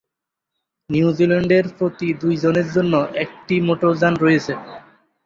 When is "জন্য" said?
2.75-2.93